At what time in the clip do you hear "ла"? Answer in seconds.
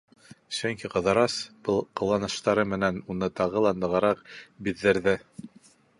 3.67-3.77